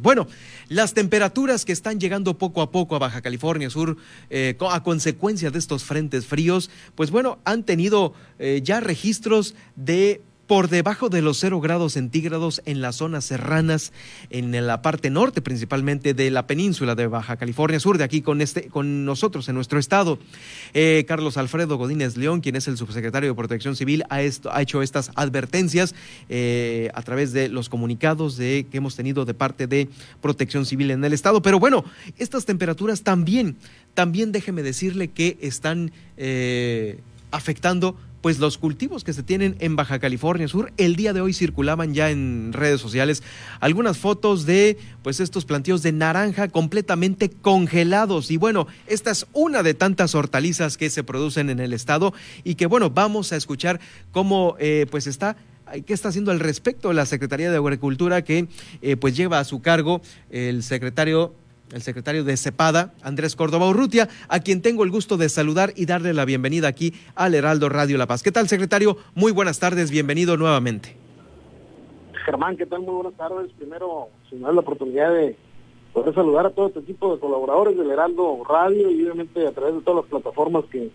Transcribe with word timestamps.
Bueno, 0.00 0.26
las 0.68 0.94
temperaturas 0.94 1.64
que 1.64 1.72
están 1.72 2.00
llegando 2.00 2.38
poco 2.38 2.62
a 2.62 2.70
poco 2.70 2.96
a 2.96 2.98
Baja 2.98 3.22
California 3.22 3.70
Sur 3.70 3.96
eh, 4.30 4.56
a 4.70 4.82
consecuencia 4.82 5.50
de 5.50 5.58
estos 5.58 5.84
frentes 5.84 6.26
fríos, 6.26 6.70
pues 6.94 7.10
bueno, 7.10 7.38
han 7.44 7.64
tenido 7.64 8.14
eh, 8.38 8.60
ya 8.62 8.80
registros 8.80 9.54
de 9.76 10.22
por 10.52 10.68
debajo 10.68 11.08
de 11.08 11.22
los 11.22 11.38
cero 11.38 11.62
grados 11.62 11.94
centígrados 11.94 12.60
en 12.66 12.82
las 12.82 12.96
zonas 12.96 13.24
serranas, 13.24 13.90
en 14.28 14.66
la 14.66 14.82
parte 14.82 15.08
norte 15.08 15.40
principalmente 15.40 16.12
de 16.12 16.30
la 16.30 16.46
península 16.46 16.94
de 16.94 17.06
Baja 17.06 17.38
California 17.38 17.80
Sur, 17.80 17.96
de 17.96 18.04
aquí 18.04 18.20
con, 18.20 18.42
este, 18.42 18.68
con 18.68 19.06
nosotros 19.06 19.48
en 19.48 19.54
nuestro 19.54 19.78
estado. 19.78 20.18
Eh, 20.74 21.06
Carlos 21.08 21.38
Alfredo 21.38 21.78
Godínez 21.78 22.18
León, 22.18 22.42
quien 22.42 22.56
es 22.56 22.68
el 22.68 22.76
subsecretario 22.76 23.30
de 23.30 23.34
Protección 23.34 23.76
Civil, 23.76 24.04
ha, 24.10 24.16
ha 24.16 24.60
hecho 24.60 24.82
estas 24.82 25.10
advertencias 25.14 25.94
eh, 26.28 26.90
a 26.92 27.00
través 27.00 27.32
de 27.32 27.48
los 27.48 27.70
comunicados 27.70 28.36
de, 28.36 28.66
que 28.70 28.76
hemos 28.76 28.94
tenido 28.94 29.24
de 29.24 29.32
parte 29.32 29.66
de 29.66 29.88
Protección 30.20 30.66
Civil 30.66 30.90
en 30.90 31.02
el 31.02 31.14
estado. 31.14 31.40
Pero 31.40 31.60
bueno, 31.60 31.82
estas 32.18 32.44
temperaturas 32.44 33.04
también, 33.04 33.56
también 33.94 34.32
déjeme 34.32 34.62
decirle 34.62 35.08
que 35.08 35.38
están 35.40 35.92
eh, 36.18 36.98
afectando 37.30 37.96
pues 38.22 38.38
los 38.38 38.56
cultivos 38.56 39.04
que 39.04 39.12
se 39.12 39.22
tienen 39.22 39.56
en 39.58 39.76
Baja 39.76 39.98
California 39.98 40.48
Sur. 40.48 40.72
El 40.78 40.96
día 40.96 41.12
de 41.12 41.20
hoy 41.20 41.34
circulaban 41.34 41.92
ya 41.92 42.10
en 42.10 42.52
redes 42.52 42.80
sociales 42.80 43.22
algunas 43.60 43.98
fotos 43.98 44.46
de 44.46 44.78
pues 45.02 45.20
estos 45.20 45.44
plantíos 45.44 45.82
de 45.82 45.92
naranja 45.92 46.48
completamente 46.48 47.28
congelados. 47.30 48.30
Y 48.30 48.36
bueno, 48.36 48.68
esta 48.86 49.10
es 49.10 49.26
una 49.32 49.62
de 49.62 49.74
tantas 49.74 50.14
hortalizas 50.14 50.78
que 50.78 50.88
se 50.88 51.02
producen 51.04 51.50
en 51.50 51.58
el 51.58 51.72
estado 51.72 52.14
y 52.44 52.54
que 52.54 52.66
bueno, 52.66 52.90
vamos 52.90 53.32
a 53.32 53.36
escuchar 53.36 53.80
cómo 54.12 54.56
eh, 54.58 54.86
pues 54.90 55.06
está 55.06 55.36
qué 55.86 55.94
está 55.94 56.10
haciendo 56.10 56.30
al 56.30 56.40
respecto 56.40 56.92
la 56.92 57.06
Secretaría 57.06 57.50
de 57.50 57.56
Agricultura 57.56 58.22
que 58.22 58.46
eh, 58.82 58.96
pues 58.96 59.16
lleva 59.16 59.38
a 59.38 59.44
su 59.44 59.62
cargo 59.62 60.02
el 60.30 60.62
secretario 60.62 61.34
el 61.72 61.82
secretario 61.82 62.24
de 62.24 62.36
CEPADA, 62.36 62.92
Andrés 63.02 63.34
Córdoba 63.34 63.68
Urrutia, 63.68 64.08
a 64.28 64.40
quien 64.40 64.62
tengo 64.62 64.84
el 64.84 64.90
gusto 64.90 65.16
de 65.16 65.28
saludar 65.28 65.72
y 65.74 65.86
darle 65.86 66.12
la 66.12 66.24
bienvenida 66.24 66.68
aquí 66.68 66.94
al 67.14 67.34
Heraldo 67.34 67.68
Radio 67.68 67.98
La 67.98 68.06
Paz. 68.06 68.22
¿Qué 68.22 68.32
tal, 68.32 68.48
secretario? 68.48 68.96
Muy 69.14 69.32
buenas 69.32 69.58
tardes, 69.58 69.90
bienvenido 69.90 70.36
nuevamente. 70.36 70.96
Germán, 72.24 72.56
¿qué 72.56 72.66
tal? 72.66 72.80
Muy 72.80 72.94
buenas 72.94 73.14
tardes. 73.14 73.50
Primero, 73.58 74.08
si 74.28 74.36
me 74.36 74.42
da 74.42 74.52
la 74.52 74.60
oportunidad 74.60 75.12
de 75.12 75.36
poder 75.92 76.14
saludar 76.14 76.46
a 76.46 76.50
todo 76.50 76.68
este 76.68 76.80
equipo 76.80 77.14
de 77.14 77.20
colaboradores 77.20 77.76
del 77.76 77.90
Heraldo 77.90 78.42
Radio 78.48 78.90
y 78.90 79.02
obviamente 79.02 79.46
a 79.46 79.52
través 79.52 79.74
de 79.74 79.80
todas 79.80 80.04
las 80.04 80.10
plataformas 80.10 80.64
que 80.66 80.90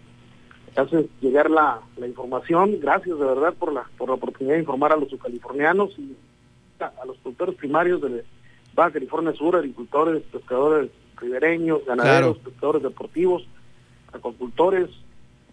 hacen 0.76 1.10
llegar 1.22 1.50
la, 1.50 1.82
información. 2.06 2.80
Gracias 2.80 3.18
de 3.18 3.26
verdad 3.26 3.54
por 3.54 3.74
la, 3.74 3.90
por 3.98 4.10
la 4.10 4.16
oportunidad 4.16 4.56
de 4.56 4.62
informar 4.62 4.94
a 4.94 4.98
los 4.98 5.10
californianos 5.22 5.98
y 5.98 6.16
a 6.80 7.06
los 7.06 7.18
productores 7.18 7.56
primarios 7.56 8.02
del 8.02 8.24
Baja 8.78 8.92
California 8.92 9.34
Sur, 9.34 9.56
agricultores, 9.56 10.22
pescadores 10.32 10.92
ribereños, 11.20 11.84
ganaderos, 11.84 12.38
pescadores 12.38 12.84
deportivos, 12.84 13.44
agricultores, 14.14 14.90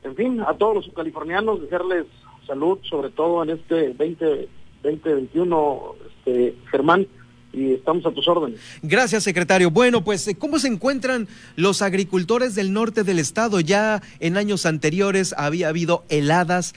en 0.03 0.15
fin, 0.15 0.41
a 0.43 0.53
todos 0.53 0.75
los 0.75 0.95
californianos, 0.95 1.63
desearles 1.63 2.05
salud, 2.47 2.79
sobre 2.83 3.09
todo 3.09 3.43
en 3.43 3.49
este 3.49 3.95
20, 3.95 4.49
2021, 4.83 5.95
este, 6.07 6.55
Germán, 6.71 7.07
y 7.55 7.73
estamos 7.73 8.05
a 8.05 8.11
tus 8.11 8.27
órdenes. 8.29 8.61
Gracias, 8.83 9.23
secretario. 9.23 9.71
Bueno, 9.71 10.05
pues, 10.05 10.29
¿cómo 10.39 10.59
se 10.59 10.69
encuentran 10.69 11.29
los 11.57 11.83
agricultores 11.83 12.55
del 12.55 12.73
norte 12.73 13.05
del 13.05 13.19
estado? 13.19 13.61
Ya 13.61 14.03
en 14.21 14.37
años 14.37 14.67
anteriores 14.67 15.35
había 15.39 15.69
habido 15.69 16.05
heladas, 16.09 16.75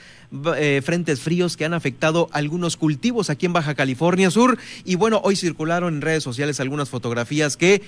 eh, 0.57 0.81
frentes 0.83 1.21
fríos 1.21 1.55
que 1.55 1.63
han 1.63 1.73
afectado 1.73 2.27
algunos 2.33 2.75
cultivos 2.75 3.29
aquí 3.29 3.45
en 3.45 3.53
Baja 3.53 3.75
California 3.75 4.29
Sur. 4.29 4.57
Y 4.83 4.95
bueno, 4.95 5.21
hoy 5.23 5.35
circularon 5.35 5.95
en 5.95 6.01
redes 6.01 6.23
sociales 6.23 6.59
algunas 6.59 6.89
fotografías 6.89 7.55
que 7.55 7.81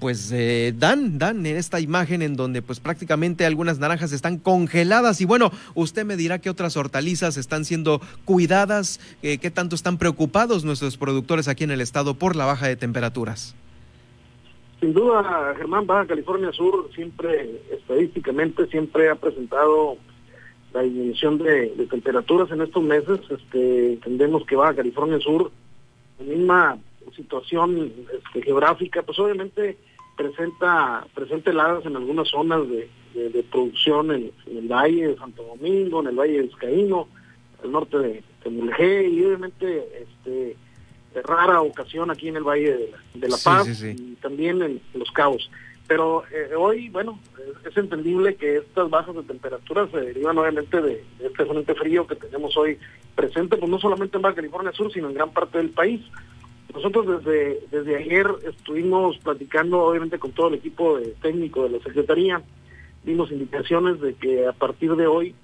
pues 0.00 0.32
eh, 0.32 0.74
dan, 0.76 1.18
dan 1.18 1.46
en 1.46 1.56
esta 1.56 1.80
imagen 1.80 2.22
en 2.22 2.34
donde 2.34 2.62
pues 2.62 2.80
prácticamente 2.80 3.46
algunas 3.46 3.78
naranjas 3.78 4.12
están 4.12 4.38
congeladas. 4.38 5.20
Y 5.20 5.24
bueno, 5.24 5.52
usted 5.74 6.04
me 6.04 6.16
dirá 6.16 6.40
qué 6.40 6.50
otras 6.50 6.76
hortalizas 6.76 7.36
están 7.36 7.64
siendo 7.64 8.00
cuidadas, 8.24 8.98
eh, 9.22 9.38
qué 9.38 9.50
tanto 9.52 9.76
están 9.76 9.96
preocupados 9.96 10.64
nuestros 10.64 10.96
productores 10.96 11.46
aquí 11.46 11.62
en 11.62 11.70
el 11.70 11.80
estado 11.80 12.14
por 12.14 12.34
la 12.34 12.44
baja 12.44 12.66
de 12.66 12.74
temperaturas. 12.74 13.54
Sin 14.80 14.92
duda, 14.92 15.54
Germán, 15.56 15.86
Baja 15.86 16.06
California 16.08 16.52
Sur 16.52 16.90
siempre, 16.94 17.62
estadísticamente, 17.72 18.66
siempre 18.66 19.08
ha 19.08 19.14
presentado 19.14 19.96
la 20.74 20.82
disminución 20.82 21.38
de, 21.38 21.68
temperaturas 21.88 22.50
en 22.50 22.60
estos 22.60 22.82
meses. 22.82 23.20
Este, 23.30 23.92
entendemos 23.94 24.44
que 24.44 24.56
Baja 24.56 24.74
California 24.74 25.18
Sur, 25.20 25.50
la 26.18 26.24
misma 26.24 26.78
situación 27.16 27.92
este, 28.12 28.42
geográfica, 28.42 29.02
pues 29.02 29.18
obviamente 29.20 29.78
presenta, 30.16 31.06
presenta 31.14 31.50
heladas 31.50 31.86
en 31.86 31.96
algunas 31.96 32.28
zonas 32.28 32.68
de, 32.68 32.90
producción 33.50 34.10
en, 34.10 34.32
el 34.46 34.66
Valle 34.66 35.08
de 35.08 35.16
Santo 35.16 35.44
Domingo, 35.44 36.00
en 36.00 36.08
el 36.08 36.16
Valle 36.16 36.32
de 36.32 36.42
Vizcaíno, 36.42 37.06
el 37.62 37.70
norte 37.70 37.98
de, 37.98 38.22
de 38.44 39.08
y 39.08 39.24
obviamente 39.24 39.88
este, 40.02 40.56
rara 41.22 41.60
ocasión 41.60 42.10
aquí 42.10 42.28
en 42.28 42.36
el 42.36 42.42
Valle 42.42 42.90
de 43.14 43.28
La, 43.28 43.36
Paz 43.42 43.84
y 43.84 44.16
también 44.20 44.60
en 44.62 44.80
Los 44.94 45.12
Cabos. 45.12 45.48
Pero 45.86 46.24
eh, 46.32 46.54
hoy, 46.56 46.88
bueno, 46.88 47.18
es 47.64 47.76
entendible 47.76 48.36
que 48.36 48.56
estas 48.56 48.88
bajas 48.88 49.14
de 49.14 49.22
temperatura 49.22 49.86
se 49.90 50.00
derivan 50.00 50.38
obviamente 50.38 50.80
de, 50.80 51.04
este 51.20 51.44
frente 51.44 51.74
frío 51.74 52.06
que 52.06 52.16
tenemos 52.16 52.56
hoy 52.56 52.78
presente, 53.14 53.56
pues 53.56 53.70
no 53.70 53.78
solamente 53.78 54.16
en 54.16 54.22
Baja 54.22 54.36
California 54.36 54.72
Sur, 54.72 54.90
sino 54.92 55.08
en 55.08 55.14
gran 55.14 55.30
parte 55.32 55.58
del 55.58 55.70
país. 55.70 56.00
Nosotros 56.74 57.22
desde, 57.22 57.60
desde 57.70 57.96
ayer 57.96 58.26
estuvimos 58.48 59.18
platicando 59.18 59.82
obviamente 59.82 60.18
con 60.18 60.32
todo 60.32 60.48
el 60.48 60.54
equipo 60.54 60.98
de 60.98 61.08
técnico 61.22 61.64
de 61.64 61.78
la 61.78 61.84
Secretaría, 61.84 62.42
dimos 63.04 63.30
indicaciones 63.30 64.00
de 64.00 64.14
que 64.14 64.46
a 64.46 64.52
partir 64.52 64.96
de 64.96 65.06
hoy, 65.06 65.34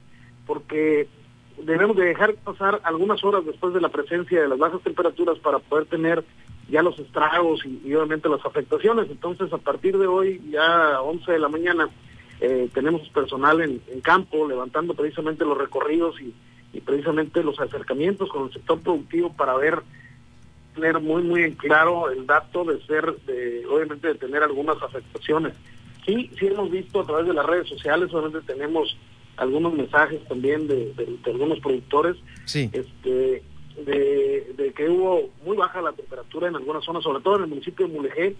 porque 0.46 1.06
debemos 1.64 1.96
de 1.96 2.06
dejar 2.06 2.34
pasar 2.36 2.80
algunas 2.84 3.22
horas 3.24 3.44
después 3.44 3.74
de 3.74 3.80
la 3.80 3.88
presencia 3.88 4.42
de 4.42 4.48
las 4.48 4.58
bajas 4.58 4.80
temperaturas 4.82 5.38
para 5.38 5.58
poder 5.58 5.86
tener 5.86 6.24
ya 6.68 6.82
los 6.82 6.98
estragos 6.98 7.60
y, 7.64 7.92
obviamente 7.94 8.28
las 8.28 8.44
afectaciones. 8.44 9.10
Entonces, 9.10 9.52
a 9.52 9.58
partir 9.58 9.98
de 9.98 10.06
hoy, 10.06 10.40
ya 10.50 10.94
a 10.94 11.02
11 11.02 11.32
de 11.32 11.38
la 11.38 11.48
mañana, 11.48 11.88
eh, 12.40 12.68
tenemos 12.72 13.08
personal 13.08 13.60
en, 13.60 13.80
campo 14.02 14.48
levantando 14.48 14.94
precisamente 14.94 15.44
los 15.44 15.58
recorridos 15.58 16.16
y, 16.20 16.34
precisamente 16.84 17.42
los 17.42 17.58
acercamientos 17.60 18.30
con 18.30 18.46
el 18.46 18.52
sector 18.52 18.80
productivo 18.80 19.32
para 19.32 19.54
ver, 19.56 19.82
tener 20.74 21.00
muy, 21.00 21.22
muy 21.22 21.42
en 21.42 21.54
claro 21.54 22.08
el 22.10 22.26
dato 22.26 22.64
de 22.64 22.80
ser, 22.86 23.16
de, 23.26 23.66
obviamente, 23.66 24.08
de 24.08 24.14
tener 24.14 24.42
algunas 24.42 24.80
afectaciones. 24.80 25.54
Sí, 26.06 26.30
sí 26.38 26.46
hemos 26.46 26.70
visto 26.70 27.00
a 27.00 27.06
través 27.06 27.26
de 27.26 27.34
las 27.34 27.44
redes 27.44 27.68
sociales, 27.68 28.14
obviamente 28.14 28.52
tenemos 28.52 28.96
algunos 29.36 29.72
mensajes 29.74 30.22
también 30.28 30.68
de, 30.68 30.92
algunos 31.26 31.58
productores. 31.60 32.16
Sí. 32.44 32.70
Este, 32.72 33.42
de, 33.84 34.72
que 34.76 34.88
hubo 34.88 35.30
muy 35.44 35.56
baja 35.56 35.80
la 35.80 35.92
temperatura 35.92 36.48
en 36.48 36.56
algunas 36.56 36.84
zonas, 36.84 37.02
sobre 37.02 37.22
todo 37.22 37.36
en 37.36 37.44
el 37.44 37.48
municipio 37.48 37.86
de 37.86 37.92
Mulegé, 37.92 38.36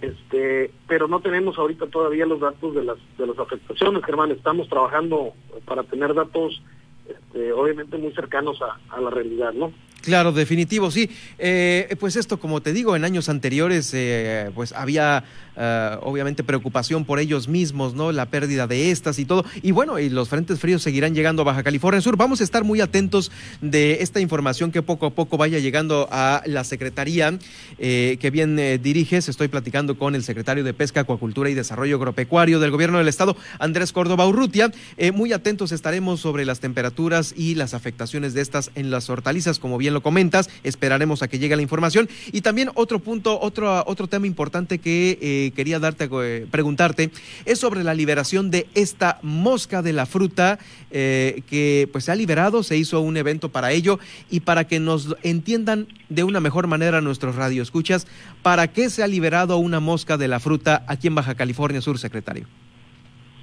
este, 0.00 0.70
pero 0.86 1.06
no 1.06 1.20
tenemos 1.20 1.58
ahorita 1.58 1.86
todavía 1.86 2.26
los 2.26 2.40
datos 2.40 2.74
de 2.74 2.84
las 2.84 2.96
de 3.18 3.26
las 3.26 3.38
afectaciones, 3.38 4.04
Germán. 4.04 4.30
Estamos 4.30 4.68
trabajando 4.68 5.32
para 5.66 5.82
tener 5.84 6.14
datos, 6.14 6.62
este, 7.08 7.52
obviamente 7.52 7.98
muy 7.98 8.12
cercanos 8.12 8.60
a 8.62 9.00
la 9.00 9.10
realidad, 9.10 9.52
¿no? 9.52 9.72
Claro, 10.02 10.32
definitivo, 10.32 10.90
sí. 10.90 11.10
Eh, 11.38 11.94
pues 12.00 12.16
esto, 12.16 12.40
como 12.40 12.62
te 12.62 12.72
digo, 12.72 12.96
en 12.96 13.04
años 13.04 13.28
anteriores, 13.28 13.90
eh, 13.92 14.50
pues 14.54 14.72
había 14.72 15.24
eh, 15.56 15.96
obviamente 16.02 16.42
preocupación 16.42 17.04
por 17.04 17.18
ellos 17.18 17.48
mismos, 17.48 17.94
¿no? 17.94 18.10
La 18.10 18.26
pérdida 18.26 18.66
de 18.66 18.90
estas 18.90 19.18
y 19.18 19.26
todo. 19.26 19.44
Y 19.62 19.72
bueno, 19.72 19.98
y 19.98 20.08
los 20.08 20.30
frentes 20.30 20.58
fríos 20.58 20.82
seguirán 20.82 21.14
llegando 21.14 21.42
a 21.42 21.44
Baja 21.44 21.62
California 21.62 22.00
Sur. 22.00 22.16
Vamos 22.16 22.40
a 22.40 22.44
estar 22.44 22.64
muy 22.64 22.80
atentos 22.80 23.30
de 23.60 23.98
esta 24.00 24.20
información 24.20 24.72
que 24.72 24.80
poco 24.80 25.06
a 25.06 25.10
poco 25.10 25.36
vaya 25.36 25.58
llegando 25.58 26.08
a 26.10 26.42
la 26.46 26.64
Secretaría 26.64 27.38
que 27.78 28.30
bien 28.32 28.56
diriges. 28.82 29.28
Estoy 29.28 29.48
platicando 29.48 29.98
con 29.98 30.14
el 30.14 30.22
secretario 30.22 30.64
de 30.64 30.72
Pesca, 30.72 31.00
Acuacultura 31.00 31.50
y 31.50 31.54
Desarrollo 31.54 31.96
Agropecuario 31.96 32.60
del 32.60 32.70
Gobierno 32.70 32.98
del 32.98 33.08
Estado, 33.08 33.36
Andrés 33.58 33.92
Córdoba 33.92 34.26
Urrutia. 34.26 34.70
muy 35.12 35.32
atentos 35.32 35.72
estaremos 35.72 36.20
sobre 36.20 36.44
las 36.44 36.60
temperaturas 36.60 37.34
y 37.36 37.54
las 37.54 37.74
afectaciones 37.74 38.34
de 38.34 38.40
estas 38.40 38.70
en 38.74 38.90
las 38.90 39.10
hortalizas, 39.10 39.58
como 39.58 39.78
bien 39.78 39.89
lo 39.90 40.02
comentas, 40.02 40.50
esperaremos 40.62 41.22
a 41.22 41.28
que 41.28 41.38
llegue 41.38 41.56
la 41.56 41.62
información. 41.62 42.08
Y 42.32 42.40
también 42.40 42.70
otro 42.74 42.98
punto, 42.98 43.38
otro, 43.40 43.84
otro 43.86 44.06
tema 44.06 44.26
importante 44.26 44.78
que 44.78 45.18
eh, 45.20 45.52
quería 45.54 45.78
darte, 45.78 46.08
eh, 46.10 46.46
preguntarte, 46.50 47.10
es 47.44 47.58
sobre 47.58 47.84
la 47.84 47.94
liberación 47.94 48.50
de 48.50 48.66
esta 48.74 49.18
mosca 49.22 49.82
de 49.82 49.92
la 49.92 50.06
fruta 50.06 50.58
eh, 50.90 51.42
que 51.48 51.88
pues 51.92 52.04
se 52.04 52.12
ha 52.12 52.14
liberado, 52.14 52.62
se 52.62 52.76
hizo 52.76 53.00
un 53.00 53.16
evento 53.16 53.50
para 53.50 53.72
ello 53.72 53.98
y 54.30 54.40
para 54.40 54.66
que 54.66 54.80
nos 54.80 55.16
entiendan 55.22 55.88
de 56.08 56.24
una 56.24 56.40
mejor 56.40 56.66
manera 56.66 57.00
nuestros 57.00 57.36
radioescuchas, 57.36 58.06
¿para 58.42 58.68
qué 58.68 58.90
se 58.90 59.02
ha 59.02 59.06
liberado 59.06 59.56
una 59.58 59.80
mosca 59.80 60.16
de 60.16 60.28
la 60.28 60.40
fruta 60.40 60.84
aquí 60.86 61.08
en 61.08 61.14
Baja 61.14 61.34
California 61.34 61.80
Sur, 61.80 61.98
secretario? 61.98 62.46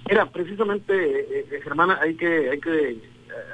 Mira, 0.09 0.25
precisamente, 0.29 1.45
Germana, 1.63 1.99
hay 2.01 2.15
que, 2.15 2.49
hay 2.49 2.59
que 2.59 2.97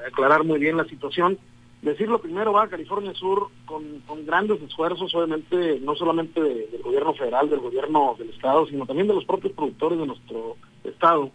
aclarar 0.07 0.43
muy 0.43 0.59
bien 0.59 0.77
la 0.77 0.85
situación 0.85 1.37
Decirlo 1.83 2.19
primero, 2.19 2.53
va 2.53 2.63
a 2.63 2.69
California 2.69 3.13
Sur 3.13 3.49
con, 3.65 4.01
grandes 4.25 4.61
esfuerzos, 4.61 5.13
obviamente, 5.13 5.81
no 5.81 5.95
solamente 5.95 6.41
del 6.41 6.81
gobierno 6.81 7.13
federal, 7.13 7.49
del 7.49 7.59
gobierno 7.59 8.15
del 8.17 8.29
Estado, 8.29 8.65
sino 8.67 8.85
también 8.85 9.09
de 9.09 9.13
los 9.13 9.25
propios 9.25 9.51
productores 9.51 9.99
de 9.99 10.07
nuestro 10.07 10.55
Estado. 10.85 11.29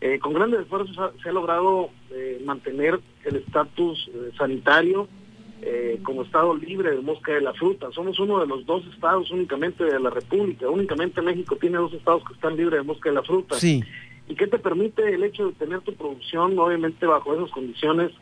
Eh, 0.00 0.20
con 0.20 0.32
grandes 0.32 0.60
esfuerzos 0.60 0.96
se 1.20 1.28
ha 1.28 1.32
logrado 1.32 1.90
eh, 2.12 2.40
mantener 2.44 3.00
el 3.24 3.36
estatus 3.36 4.08
eh, 4.14 4.30
sanitario 4.38 5.08
como 6.02 6.24
estado 6.24 6.54
libre 6.54 6.90
de 6.90 7.00
mosca 7.00 7.32
de 7.32 7.40
la 7.40 7.54
fruta. 7.54 7.90
Somos 7.92 8.20
uno 8.20 8.38
de 8.38 8.46
los 8.46 8.66
dos 8.66 8.84
estados 8.92 9.30
únicamente 9.30 9.82
de 9.82 9.98
la 9.98 10.10
República. 10.10 10.68
Únicamente 10.68 11.22
México 11.22 11.56
tiene 11.56 11.78
dos 11.78 11.94
estados 11.94 12.22
que 12.26 12.34
están 12.34 12.54
libres 12.54 12.80
de 12.80 12.86
mosca 12.86 13.08
de 13.08 13.14
la 13.14 13.22
fruta. 13.22 13.54
Sí. 13.54 13.82
¿Y 14.28 14.34
qué 14.34 14.46
te 14.46 14.58
permite 14.58 15.14
el 15.14 15.24
hecho 15.24 15.46
de 15.46 15.52
tener 15.54 15.80
tu 15.80 15.94
producción, 15.94 16.58
obviamente 16.58 17.06
bajo 17.06 17.34
esas 17.34 17.50
condiciones? 17.50 18.12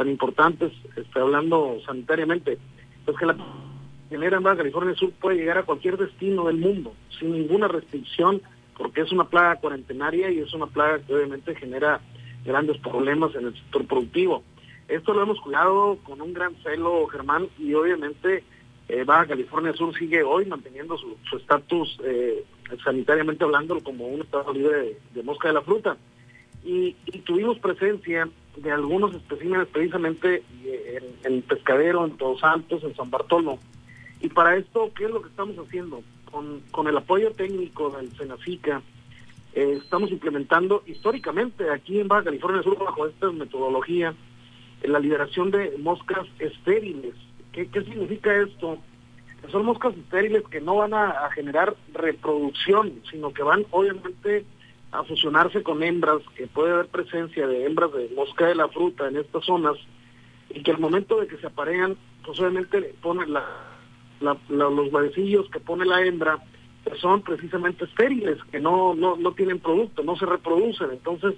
Tan 0.00 0.08
importantes, 0.08 0.72
estoy 0.96 1.20
hablando 1.20 1.76
sanitariamente, 1.84 2.56
pues 3.04 3.18
que 3.18 3.26
la 3.26 3.36
genera 4.08 4.38
en 4.38 4.42
Baja 4.42 4.56
California 4.56 4.94
Sur 4.94 5.12
puede 5.12 5.36
llegar 5.36 5.58
a 5.58 5.64
cualquier 5.64 5.98
destino 5.98 6.46
del 6.46 6.56
mundo 6.56 6.94
sin 7.18 7.32
ninguna 7.32 7.68
restricción, 7.68 8.40
porque 8.78 9.02
es 9.02 9.12
una 9.12 9.24
plaga 9.24 9.56
cuarentenaria 9.56 10.30
y 10.30 10.38
es 10.38 10.54
una 10.54 10.68
plaga 10.68 11.00
que 11.00 11.14
obviamente 11.14 11.54
genera 11.54 12.00
grandes 12.46 12.78
problemas 12.78 13.34
en 13.34 13.48
el 13.48 13.54
sector 13.54 13.86
productivo. 13.86 14.42
Esto 14.88 15.12
lo 15.12 15.22
hemos 15.22 15.38
cuidado 15.42 15.98
con 16.02 16.22
un 16.22 16.32
gran 16.32 16.54
celo, 16.62 17.06
Germán, 17.08 17.48
y 17.58 17.74
obviamente 17.74 18.42
eh, 18.88 19.04
Baja 19.04 19.26
California 19.26 19.74
Sur 19.74 19.94
sigue 19.94 20.22
hoy 20.22 20.46
manteniendo 20.46 20.96
su 20.96 21.36
estatus 21.36 22.00
eh, 22.04 22.42
sanitariamente 22.82 23.44
hablando 23.44 23.78
como 23.80 24.06
un 24.06 24.22
estado 24.22 24.50
libre 24.54 24.96
de, 25.12 25.22
mosca 25.22 25.48
de 25.48 25.54
la 25.54 25.60
fruta. 25.60 25.98
y, 26.64 26.94
tuvimos 27.26 27.58
presencia 27.58 28.26
de 28.62 28.70
algunos 28.70 29.14
especímenes 29.14 29.68
precisamente 29.68 30.42
en, 30.64 31.32
en, 31.32 31.42
Pescadero, 31.42 32.04
en 32.04 32.16
Todos 32.16 32.40
Santos, 32.40 32.82
en 32.84 32.94
San 32.94 33.10
Bartolo. 33.10 33.58
Y 34.20 34.28
para 34.28 34.56
esto, 34.56 34.90
¿qué 34.94 35.04
es 35.04 35.10
lo 35.10 35.22
que 35.22 35.28
estamos 35.28 35.56
haciendo? 35.58 36.02
Con, 36.30 36.60
con 36.70 36.86
el 36.86 36.96
apoyo 36.96 37.32
técnico 37.32 37.90
del 37.90 38.14
Senacica, 38.16 38.82
eh, 39.54 39.78
estamos 39.82 40.10
implementando 40.10 40.82
históricamente 40.86 41.70
aquí 41.70 42.00
en 42.00 42.08
Baja 42.08 42.24
California 42.24 42.62
Sur, 42.62 42.78
bajo 42.78 43.06
esta 43.06 43.30
metodología, 43.32 44.14
la 44.82 44.98
liberación 44.98 45.50
de 45.50 45.76
moscas 45.78 46.26
estériles. 46.38 47.14
¿Qué, 47.52 47.66
qué 47.68 47.82
significa 47.82 48.34
esto? 48.36 48.78
son 49.50 49.64
moscas 49.64 49.96
estériles 49.96 50.44
que 50.50 50.60
no 50.60 50.76
van 50.76 50.92
a 50.92 51.30
generar 51.34 51.74
reproducción, 51.94 53.00
sino 53.10 53.32
que 53.32 53.42
van 53.42 53.64
obviamente 53.70 54.44
a 54.92 55.04
fusionarse 55.04 55.62
con 55.62 55.82
hembras, 55.82 56.22
que 56.34 56.46
puede 56.46 56.72
haber 56.72 56.88
presencia 56.88 57.46
de 57.46 57.64
hembras 57.64 57.92
de 57.92 58.10
mosca 58.14 58.46
de 58.46 58.56
la 58.56 58.68
fruta 58.68 59.08
en 59.08 59.16
estas 59.16 59.44
zonas, 59.44 59.76
y 60.48 60.62
que 60.62 60.72
al 60.72 60.78
momento 60.78 61.20
de 61.20 61.28
que 61.28 61.36
se 61.36 61.46
aparean, 61.46 61.96
pues 62.24 62.38
obviamente 62.40 62.94
ponen 63.00 63.32
la, 63.32 63.44
los 64.20 64.92
huevecillos 64.92 65.48
que 65.50 65.60
pone 65.60 65.84
la 65.84 66.04
hembra, 66.04 66.38
que 66.84 66.96
son 66.96 67.22
precisamente 67.22 67.84
estériles, 67.84 68.38
que 68.50 68.58
no, 68.58 68.94
no, 68.94 69.16
no 69.16 69.32
tienen 69.32 69.60
producto, 69.60 70.02
no 70.02 70.16
se 70.16 70.26
reproducen. 70.26 70.90
Entonces, 70.90 71.34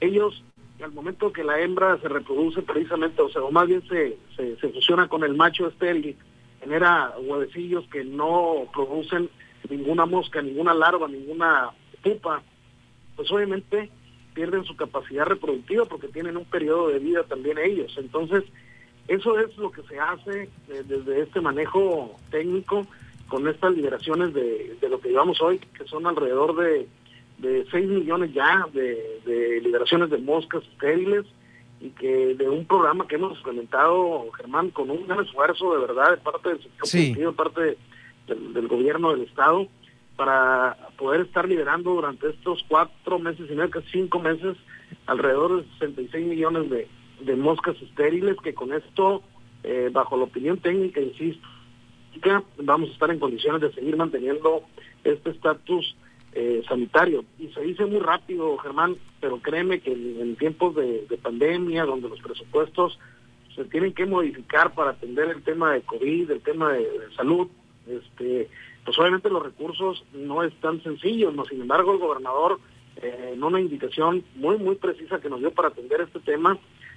ellos, 0.00 0.42
al 0.82 0.92
momento 0.92 1.32
que 1.32 1.44
la 1.44 1.60
hembra 1.60 1.98
se 2.00 2.08
reproduce 2.08 2.62
precisamente, 2.62 3.20
o 3.20 3.28
sea, 3.28 3.42
o 3.42 3.50
más 3.50 3.66
bien 3.66 3.82
se, 3.88 4.16
se, 4.36 4.56
se 4.56 4.68
fusiona 4.70 5.08
con 5.08 5.24
el 5.24 5.34
macho 5.34 5.66
estéril, 5.66 6.16
genera 6.60 7.12
huevecillos 7.20 7.86
que 7.88 8.04
no 8.04 8.66
producen 8.72 9.28
ninguna 9.68 10.06
mosca, 10.06 10.40
ninguna 10.40 10.74
larva, 10.74 11.08
ninguna 11.08 11.70
pupa, 12.02 12.42
pues 13.18 13.32
obviamente 13.32 13.90
pierden 14.32 14.62
su 14.62 14.76
capacidad 14.76 15.26
reproductiva 15.26 15.84
porque 15.86 16.06
tienen 16.06 16.36
un 16.36 16.44
periodo 16.44 16.86
de 16.86 17.00
vida 17.00 17.24
también 17.24 17.58
ellos. 17.58 17.92
Entonces, 17.98 18.44
eso 19.08 19.36
es 19.40 19.56
lo 19.58 19.72
que 19.72 19.82
se 19.82 19.98
hace 19.98 20.44
eh, 20.68 20.84
desde 20.86 21.22
este 21.22 21.40
manejo 21.40 22.14
técnico 22.30 22.86
con 23.26 23.48
estas 23.48 23.74
liberaciones 23.74 24.32
de, 24.32 24.78
lo 24.88 25.00
que 25.00 25.08
llevamos 25.08 25.42
hoy, 25.42 25.58
que 25.58 25.84
son 25.86 26.06
alrededor 26.06 26.54
de, 26.54 26.86
de 27.38 27.66
6 27.72 27.88
millones 27.88 28.32
ya 28.32 28.64
de, 28.72 29.60
liberaciones 29.64 30.10
de 30.10 30.18
moscas 30.18 30.62
estériles 30.62 31.26
y 31.80 31.90
que 31.90 32.36
de 32.36 32.48
un 32.48 32.66
programa 32.66 33.08
que 33.08 33.16
hemos 33.16 33.36
implementado, 33.38 34.30
Germán, 34.36 34.70
con 34.70 34.90
un 34.90 35.08
gran 35.08 35.24
esfuerzo 35.24 35.74
de 35.74 35.80
verdad 35.80 36.12
de 36.12 36.18
parte 36.18 36.50
del 36.50 36.62
sector 36.62 36.88
de 36.88 37.32
parte 37.32 37.76
del 38.28 38.68
gobierno 38.68 39.10
del 39.10 39.22
Estado, 39.22 39.66
para 40.18 40.76
poder 40.96 41.20
estar 41.20 41.48
liberando 41.48 41.94
durante 41.94 42.28
estos 42.28 42.64
cuatro 42.66 43.20
meses 43.20 43.48
y 43.48 43.54
medio, 43.54 43.70
casi 43.70 43.88
cinco 43.92 44.18
meses, 44.18 44.56
alrededor 45.06 45.62
de 45.62 45.70
66 45.74 46.26
millones 46.26 46.68
de, 46.70 46.88
de 47.20 47.36
moscas 47.36 47.80
estériles, 47.80 48.36
que 48.42 48.52
con 48.52 48.72
esto, 48.72 49.22
eh, 49.62 49.90
bajo 49.92 50.16
la 50.16 50.24
opinión 50.24 50.58
técnica, 50.58 51.00
insisto, 51.00 51.46
vamos 52.56 52.90
a 52.90 52.92
estar 52.94 53.10
en 53.12 53.20
condiciones 53.20 53.60
de 53.60 53.72
seguir 53.72 53.96
manteniendo 53.96 54.64
este 55.04 55.30
estatus 55.30 55.94
eh, 56.32 56.64
sanitario. 56.68 57.24
Y 57.38 57.46
se 57.52 57.60
dice 57.60 57.86
muy 57.86 58.00
rápido, 58.00 58.58
Germán, 58.58 58.96
pero 59.20 59.38
créeme 59.38 59.78
que 59.78 59.92
en, 59.92 60.34
tiempos 60.34 60.74
de, 60.74 61.06
de, 61.08 61.16
pandemia, 61.16 61.84
donde 61.84 62.08
los 62.08 62.20
presupuestos 62.20 62.98
se 63.54 63.64
tienen 63.66 63.92
que 63.92 64.04
modificar 64.04 64.74
para 64.74 64.90
atender 64.90 65.28
el 65.28 65.44
tema 65.44 65.74
de 65.74 65.82
COVID, 65.82 66.28
el 66.28 66.40
tema 66.40 66.72
de 66.72 66.88
salud, 67.14 67.46
este 67.86 68.48
pues 68.88 68.98
obviamente 69.00 69.28
los 69.28 69.42
recursos 69.42 70.02
no 70.14 70.42
es 70.42 70.54
tan 70.60 70.82
sencillo, 70.82 71.30
no, 71.30 71.44
sin 71.44 71.60
embargo 71.60 71.92
el 71.92 71.98
gobernador 71.98 72.58
eh, 72.96 73.32
en 73.34 73.44
una 73.44 73.60
indicación 73.60 74.24
muy 74.36 74.56
muy 74.56 74.76
precisa 74.76 75.20
que 75.20 75.28
nos 75.28 75.40
dio 75.40 75.50
para 75.50 75.68
atender 75.68 76.00
este 76.00 76.20
tema, 76.20 76.56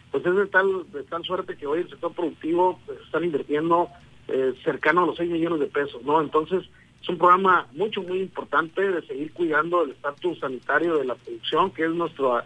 pues 0.10 0.26
es 0.26 0.34
de 0.34 0.46
tal, 0.46 0.86
tal 1.10 1.26
suerte 1.26 1.58
que 1.58 1.68
hoy 1.68 1.80
el 1.82 1.90
sector 1.90 2.14
productivo 2.14 2.80
pues, 2.86 2.98
están 3.02 3.26
invirtiendo 3.26 3.90
eh, 4.30 4.54
cercano 4.64 5.04
a 5.04 5.08
los 5.08 5.18
6 5.18 5.32
millones 5.32 5.60
de 5.60 5.66
pesos, 5.66 6.02
¿no? 6.04 6.22
Entonces 6.22 6.64
es 7.02 7.10
un 7.10 7.18
programa 7.18 7.68
mucho 7.74 8.02
muy 8.04 8.22
importante 8.22 8.90
de 8.90 9.06
seguir 9.06 9.34
cuidando 9.34 9.84
el 9.84 9.92
estatus 9.92 10.40
sanitario 10.40 10.96
de 10.96 11.04
la 11.04 11.16
producción, 11.16 11.72
que 11.72 11.84
es 11.84 11.92
nuestro 11.92 12.42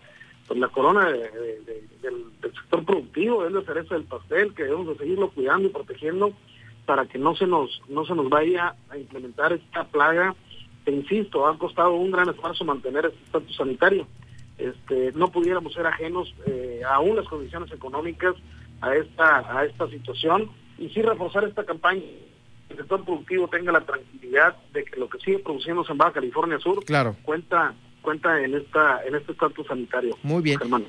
pues 0.48 0.60
la 0.60 0.70
corona 0.70 1.12
del, 1.12 1.64
del, 2.02 2.26
sector 2.42 2.84
productivo, 2.84 3.46
es 3.46 3.52
la 3.52 3.62
cereza 3.62 3.94
del 3.94 4.06
pastel, 4.06 4.56
que 4.56 4.64
debemos 4.64 4.88
de 4.88 4.98
seguirlo 4.98 5.30
cuidando 5.30 5.68
y 5.68 5.72
protegiendo 5.72 6.34
para 6.86 7.06
que 7.06 7.18
no 7.18 7.36
se 7.36 7.48
nos 7.48 7.82
no 7.90 8.06
se 8.06 8.16
nos 8.16 8.30
vaya 8.30 8.76
a 8.90 8.98
implementar 8.98 9.54
esta 9.54 9.84
plaga. 9.86 10.36
Que 10.84 10.92
insisto 10.92 11.48
ha 11.48 11.58
costado 11.58 11.96
un 11.96 12.12
gran 12.12 12.30
esfuerzo 12.30 12.64
mantener 12.64 13.06
este 13.06 13.24
estatus 13.24 13.56
sanitario. 13.56 14.08
Este 14.58 15.12
no 15.16 15.30
pudiéramos 15.30 15.74
ser 15.74 15.88
ajenos 15.88 16.34
eh, 16.46 16.82
aún 16.88 17.16
las 17.16 17.28
condiciones 17.28 17.72
económicas 17.72 18.36
a 18.82 18.96
esta 18.96 19.58
a 19.58 19.66
esta 19.66 19.90
situación 19.90 20.50
y 20.78 20.90
sí 20.90 21.02
reforzar 21.02 21.44
esta 21.44 21.64
campaña 21.64 22.04
el 22.70 22.78
sector 22.78 23.04
productivo 23.04 23.48
tenga 23.48 23.72
la 23.72 23.82
tranquilidad 23.82 24.56
de 24.74 24.84
que 24.84 25.00
lo 25.00 25.10
que 25.10 25.20
sigue 25.20 25.40
produciéndose 25.40 25.92
en 25.92 25.98
Baja 25.98 26.14
California 26.14 26.60
Sur 26.60 26.84
claro. 26.84 27.16
cuenta 27.24 27.74
cuenta 28.02 28.42
en 28.44 28.56
esta 28.56 29.04
en 29.06 29.16
este 29.16 29.32
estatus 29.32 29.68
sanitario 29.68 30.18
muy 30.24 30.42
bien. 30.42 30.60
Hermano 30.62 30.86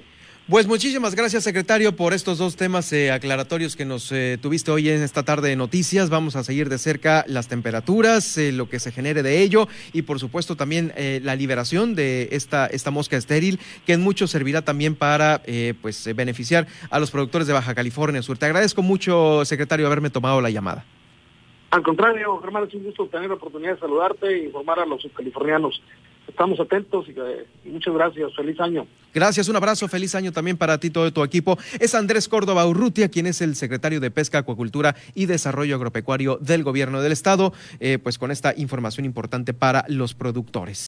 pues 0.49 0.67
muchísimas 0.67 1.15
gracias, 1.15 1.45
secretario, 1.45 1.97
por 1.97 2.13
estos 2.13 2.39
dos 2.39 2.57
temas 2.57 2.93
eh, 2.93 3.11
aclaratorios 3.11 3.75
que 3.75 3.85
nos 3.85 4.13
eh, 4.13 4.39
tuviste 4.41 4.71
hoy 4.71 4.89
en 4.89 5.03
esta 5.03 5.23
tarde 5.25 5.49
de 5.49 5.57
noticias. 5.57 6.09
Vamos 6.09 6.37
a 6.37 6.45
seguir 6.45 6.69
de 6.69 6.79
cerca 6.79 7.25
las 7.27 7.49
temperaturas, 7.49 8.39
eh, 8.39 8.53
lo 8.53 8.69
que 8.69 8.79
se 8.79 8.93
genere 8.93 9.23
de 9.23 9.43
ello 9.43 9.67
y, 9.93 10.03
por 10.03 10.21
supuesto, 10.21 10.57
también 10.57 10.93
la 10.97 11.35
liberación 11.35 11.95
de 11.95 12.29
esta, 12.33 12.67
esta 12.67 12.91
mosca 12.91 13.17
estéril, 13.17 13.59
que 13.85 13.95
en 13.95 14.03
mucho 14.03 14.27
servirá 14.27 14.63
también 14.63 14.95
para 14.95 15.43
pues 15.83 16.09
beneficiar 16.15 16.67
a 16.91 16.99
los 16.99 17.11
productores 17.11 17.47
de 17.47 17.53
Baja 17.53 17.75
California 17.75 18.23
Sur. 18.23 18.39
Te 18.39 18.47
agradezco 18.47 18.83
mucho, 18.83 19.45
secretario, 19.45 19.87
haberme 19.87 20.11
tomado 20.11 20.41
la 20.41 20.51
llamada. 20.51 20.85
Al 21.71 21.83
contrario, 21.83 22.39
Germán, 22.41 22.65
es 22.69 22.75
un 22.75 22.85
gusto 22.85 23.07
tener 23.07 23.29
la 23.29 23.35
oportunidad 23.35 23.75
de 23.75 23.81
saludarte 23.81 24.29
e 24.29 24.45
informar 24.45 24.79
a 24.79 24.87
los 24.87 25.07
californianos 25.15 25.83
estamos 26.37 26.61
atentos 26.61 27.07
y, 27.09 27.69
muchas 27.71 27.95
gracias. 27.95 28.35
Feliz 28.37 28.61
año. 28.61 28.87
Gracias, 29.15 29.49
un 29.49 29.57
abrazo, 29.57 29.89
feliz 29.89 30.15
año 30.15 30.31
también 30.31 30.59
para 30.59 30.79
ti, 30.79 30.91
todo 30.91 31.11
tu 31.11 31.25
equipo. 31.25 31.57
Es 31.81 31.95
Andrés 31.95 32.29
Córdoba 32.29 32.67
Urrutia, 32.67 33.09
quien 33.09 33.27
es 33.27 33.41
el 33.41 33.57
secretario 33.57 34.01
de 34.01 34.11
Pesca, 34.11 34.39
Acuacultura 34.39 34.95
y 35.15 35.25
Desarrollo 35.25 35.75
Agropecuario 35.77 36.37
del 36.37 36.63
Gobierno 36.63 37.01
del 37.01 37.13
Estado, 37.13 37.55
eh, 37.81 37.99
pues 37.99 38.19
con 38.19 38.31
esta 38.31 38.53
información 38.55 39.07
importante 39.07 39.55
para 39.55 39.87
los 39.89 40.13
productores. 40.13 40.79